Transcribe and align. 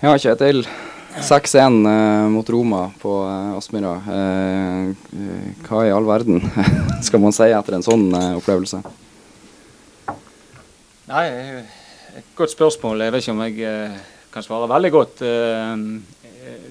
Ja, 0.00 0.18
Kjetil. 0.18 0.66
6-1 1.14 1.86
eh, 1.86 2.28
mot 2.28 2.48
Roma 2.50 2.90
på 3.00 3.12
eh, 3.28 3.56
Aspmyra. 3.58 3.92
Eh, 4.10 4.88
eh, 4.90 5.46
hva 5.68 5.84
i 5.86 5.92
all 5.94 6.06
verden 6.08 6.42
skal 7.06 7.22
man 7.22 7.34
si 7.36 7.46
etter 7.54 7.76
en 7.78 7.86
sånn 7.86 8.08
eh, 8.18 8.32
opplevelse? 8.40 8.80
Nei, 11.12 11.24
et 12.18 12.34
godt 12.34 12.54
spørsmål. 12.56 13.06
Jeg 13.06 13.14
vet 13.14 13.22
ikke 13.22 13.36
om 13.36 13.44
jeg 13.46 13.70
eh, 13.70 13.96
kan 14.34 14.46
svare 14.46 14.68
veldig 14.74 14.92
godt. 14.96 15.22
Eh, 15.22 15.72
eh, 16.50 16.68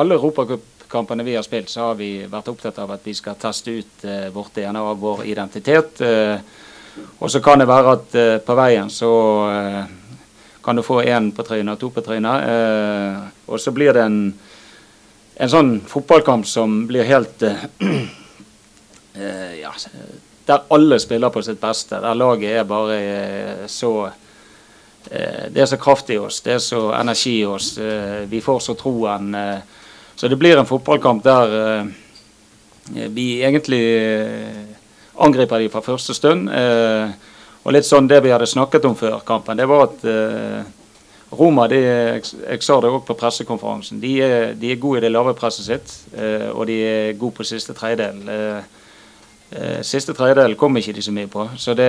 alle 0.00 0.16
europacupkampene 0.16 1.28
vi 1.28 1.36
har 1.36 1.44
spilt, 1.44 1.68
så 1.68 1.90
har 1.90 2.00
vi 2.00 2.14
vært 2.32 2.48
opptatt 2.54 2.80
av 2.80 2.96
at 2.96 3.04
vi 3.04 3.14
skal 3.18 3.36
teste 3.40 3.76
ut 3.82 4.08
eh, 4.08 4.30
vårt 4.32 4.56
DNA 4.56 4.86
og 4.88 5.02
vår 5.04 5.26
identitet. 5.28 6.00
Eh, 6.00 6.38
og 7.20 7.28
så 7.32 7.40
kan 7.44 7.60
det 7.60 7.68
være 7.68 7.98
at 7.98 8.16
eh, 8.16 8.38
på 8.44 8.56
veien 8.56 8.88
så 8.92 9.12
eh, 9.52 9.98
kan 10.62 10.76
du 10.76 10.82
få 10.82 11.02
én 11.02 11.30
på 11.32 11.42
trynet, 11.42 11.80
to 11.80 11.90
på 11.90 12.00
trynet. 12.00 12.48
Eh, 12.48 13.20
og 13.46 13.60
så 13.60 13.70
blir 13.74 13.92
det 13.92 14.02
en, 14.06 14.18
en 15.34 15.50
sånn 15.50 15.72
fotballkamp 15.88 16.46
som 16.46 16.84
blir 16.86 17.08
helt 17.08 17.42
eh, 17.42 17.64
eh, 19.14 19.54
ja, 19.62 19.72
Der 20.46 20.66
alle 20.74 20.98
spiller 21.00 21.30
på 21.30 21.42
sitt 21.42 21.60
beste. 21.60 22.00
Der 22.02 22.14
laget 22.14 22.60
er 22.60 22.68
bare 22.68 22.98
eh, 23.00 23.66
så 23.66 23.92
eh, 25.10 25.48
Det 25.50 25.62
er 25.62 25.66
så 25.66 25.80
kraft 25.82 26.10
i 26.10 26.18
oss, 26.18 26.40
det 26.42 26.56
er 26.56 26.62
så 26.62 26.92
energi 26.94 27.40
i 27.40 27.46
oss. 27.46 27.78
vi 28.28 28.40
får 28.40 28.60
så 28.60 28.74
troen. 28.74 29.36
så 30.14 30.28
det 30.28 30.38
blir 30.38 30.56
en 30.56 30.66
fotballkamp 30.66 31.24
der 31.24 31.92
vi 32.90 33.42
egentlig 33.42 33.82
angriper 35.18 35.58
de 35.58 35.68
fra 35.68 35.80
første 35.80 36.14
stund. 36.14 36.48
Eh, 36.50 37.10
og 37.62 37.74
litt 37.74 37.86
sånn 37.86 38.08
det 38.10 38.22
vi 38.24 38.32
hadde 38.34 38.48
snakket 38.50 38.86
om 38.88 38.96
før 38.98 39.20
kampen, 39.26 39.58
det 39.58 39.68
var 39.70 39.86
at 39.86 40.06
eh, 40.08 40.62
Roma 41.32 41.64
det, 41.70 41.80
jeg, 41.80 42.24
jeg 42.42 42.64
sa 42.64 42.76
det 42.82 42.90
òg 42.92 43.06
på 43.08 43.16
pressekonferansen, 43.16 44.00
de 44.02 44.12
er, 44.20 44.50
de 44.58 44.72
er 44.72 44.80
gode 44.80 45.00
i 45.00 45.04
det 45.06 45.12
lave 45.12 45.32
presset 45.38 45.64
sitt. 45.64 45.94
Eh, 46.12 46.50
og 46.52 46.66
de 46.68 46.76
er 46.84 47.14
gode 47.16 47.38
på 47.38 47.46
siste 47.48 47.72
tredjedel. 47.76 48.18
Eh, 48.28 48.82
eh, 49.56 49.78
siste 49.86 50.12
tredjedel 50.16 50.58
kom 50.60 50.76
ikke 50.76 50.92
de 50.92 51.04
så 51.04 51.14
mye 51.14 51.30
på, 51.32 51.46
så 51.56 51.72
det, 51.78 51.88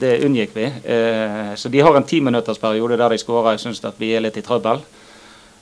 det 0.00 0.18
unngikk 0.26 0.52
vi. 0.58 0.66
Eh, 0.68 1.54
så 1.56 1.72
de 1.72 1.80
har 1.80 1.96
en 1.96 2.04
timinuttersperiode 2.04 3.00
der 3.00 3.16
de 3.16 3.22
skårer. 3.22 3.54
Jeg 3.54 3.64
syns 3.64 3.80
at 3.88 4.02
vi 4.02 4.12
er 4.12 4.26
litt 4.26 4.36
i 4.36 4.44
trøbbel. 4.44 4.84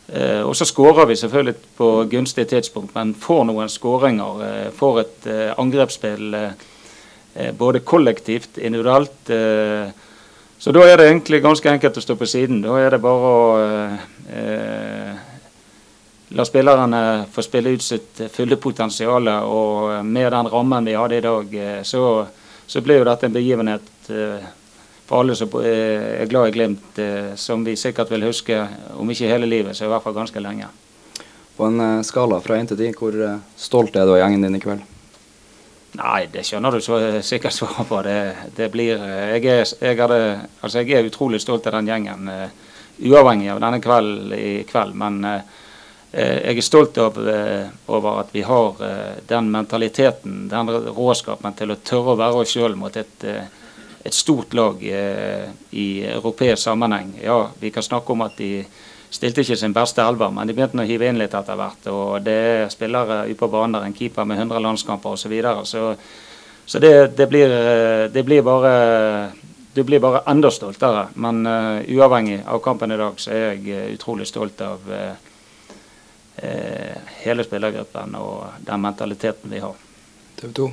Eh, 0.09 0.43
og 0.43 0.57
så 0.59 0.67
skårer 0.67 1.07
vi 1.07 1.21
selvfølgelig 1.21 1.55
på 1.79 1.93
gunstig 2.11 2.49
tidspunkt, 2.51 2.97
men 2.99 3.15
får 3.15 3.47
noen 3.47 3.71
skåringer. 3.71 4.43
Eh, 4.49 4.69
får 4.75 5.01
et 5.05 5.31
eh, 5.31 5.55
angrepsspill 5.55 6.35
eh, 6.35 6.69
både 7.59 7.81
kollektivt, 7.81 8.59
individuelt. 8.59 9.31
Eh, 9.31 9.91
så 10.63 10.71
da 10.71 10.85
er 10.87 11.01
det 11.01 11.09
egentlig 11.09 11.43
ganske 11.43 11.71
enkelt 11.73 11.97
å 11.99 12.03
stå 12.05 12.15
på 12.21 12.27
siden. 12.31 12.61
Da 12.63 12.77
er 12.79 12.95
det 12.95 13.01
bare 13.03 13.31
å 13.35 13.47
eh, 13.59 14.03
eh, 14.39 15.23
la 16.39 16.45
spillerne 16.47 17.01
få 17.33 17.43
spille 17.43 17.73
ut 17.75 17.83
sitt 17.83 18.23
fulle 18.31 18.59
potensial. 18.63 19.27
Og 19.43 19.91
eh, 19.97 20.05
med 20.07 20.31
den 20.31 20.51
rammen 20.53 20.87
vi 20.87 20.95
hadde 20.95 21.19
i 21.19 21.25
dag, 21.25 21.57
eh, 21.57 21.81
så, 21.83 22.05
så 22.67 22.85
ble 22.85 23.01
jo 23.01 23.09
dette 23.09 23.27
en 23.27 23.35
begivenhet 23.35 24.13
eh, 24.15 24.47
for 25.09 25.25
alle 25.25 25.35
som 25.41 25.51
eh, 25.65 26.23
er 26.23 26.31
glad 26.31 26.53
i 26.53 26.55
Glimt, 26.55 27.03
eh, 27.03 27.35
som 27.35 27.67
vi 27.67 27.75
sikkert 27.77 28.15
vil 28.15 28.29
huske, 28.31 28.63
om 28.95 29.11
ikke 29.11 29.35
hele 29.35 29.51
livet, 29.51 29.75
så 29.77 29.89
i 29.89 29.91
hvert 29.93 30.07
fall 30.07 30.15
ganske 30.17 30.47
lenge. 30.47 30.71
På 31.59 31.67
en 31.67 31.83
eh, 31.89 32.07
skala 32.07 32.39
fra 32.45 32.63
1 32.63 32.71
til 32.71 32.85
10, 32.87 32.97
hvor 33.03 33.19
eh, 33.19 33.43
stolt 33.59 33.99
er 33.99 34.07
du 34.07 34.15
av 34.15 34.23
gjengen 34.23 34.47
din 34.47 34.63
i 34.63 34.63
kveld? 34.63 34.92
Nei, 35.93 36.25
det 36.33 36.47
skjønner 36.49 36.73
du 36.73 36.81
så 36.81 36.99
sikkert 37.21 37.53
svaret 37.53 37.89
på. 37.89 37.99
Det, 38.07 38.19
det 38.57 38.71
blir 38.73 38.97
eh, 38.97 39.35
jeg 39.37 39.45
er, 39.45 39.73
jeg, 39.77 39.99
hadde, 40.01 40.21
altså 40.65 40.81
jeg 40.81 40.97
er 40.97 41.09
utrolig 41.11 41.41
stolt 41.43 41.67
av 41.69 41.77
den 41.77 41.91
gjengen, 41.91 42.31
uh, 42.33 42.47
uavhengig 43.03 43.51
av 43.53 43.61
denne 43.61 43.81
kvelden 43.85 44.33
i 44.33 44.63
kveld. 44.69 44.97
Men 44.97 45.19
uh, 45.27 45.59
jeg 46.17 46.57
er 46.57 46.65
stolt 46.65 46.97
av, 47.01 47.17
over 47.89 48.19
at 48.21 48.33
vi 48.35 48.43
har 48.45 48.81
den 49.29 49.47
mentaliteten, 49.49 50.43
den 50.51 50.73
råskapen 50.93 51.57
til 51.57 51.73
å 51.73 51.79
tørre 51.81 52.13
å 52.13 52.19
være 52.21 52.43
oss 52.43 52.53
sjøl 52.53 52.77
mot 52.77 52.99
et, 53.01 53.25
et 53.25 54.13
stort 54.13 54.53
lag 54.53 54.85
i 54.85 55.87
europeisk 56.05 56.67
sammenheng. 56.67 57.15
Ja, 57.17 57.39
vi 57.57 57.73
kan 57.73 57.87
snakke 57.87 58.13
om 58.13 58.27
at 58.27 58.37
de 58.37 58.59
stilte 59.13 59.45
ikke 59.45 59.59
sin 59.61 59.75
beste 59.77 60.03
elver, 60.03 60.33
men 60.33 60.49
de 60.49 60.57
begynte 60.57 60.81
å 60.81 60.89
hive 60.89 61.11
inn 61.11 61.21
litt 61.21 61.35
etter 61.37 61.59
hvert. 61.59 61.89
Og 61.93 62.25
det 62.25 62.37
er 62.49 62.73
spillere 62.73 63.27
ute 63.29 63.39
på 63.39 63.51
banen 63.53 63.77
der, 63.77 63.87
en 63.87 63.97
keeper 63.97 64.29
med 64.29 64.41
100 64.41 64.63
landskamper 64.65 65.15
osv. 65.15 65.27
Så, 65.27 65.33
videre. 65.33 65.65
så 65.67 65.95
Så 66.67 66.79
det, 66.79 67.17
det, 67.17 67.27
blir, 67.27 67.49
det 68.09 68.23
blir 68.25 68.43
bare 68.43 69.33
du 69.75 69.83
blir 69.83 70.01
bare 70.01 70.23
enda 70.27 70.51
stoltere. 70.51 71.07
Men 71.15 71.47
uh, 71.47 71.81
uavhengig 71.89 72.43
av 72.47 72.59
kampen 72.59 72.93
i 72.93 72.97
dag, 72.97 73.21
så 73.21 73.31
er 73.33 73.45
jeg 73.55 73.63
uh, 73.73 73.93
utrolig 73.95 74.27
stolt 74.29 74.61
av 74.61 74.89
uh, 74.93 75.13
hele 77.23 77.45
spillergruppen 77.45 78.17
og 78.21 78.65
den 78.67 78.81
mentaliteten 78.81 79.53
vi 79.53 79.63
har. 79.65 79.77
TV 80.41 80.53
2. 80.53 80.73